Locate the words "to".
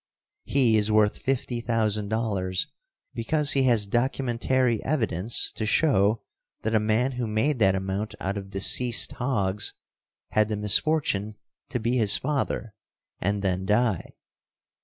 5.51-5.67, 11.69-11.79